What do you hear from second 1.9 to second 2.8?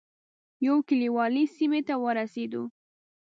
ورسېدو.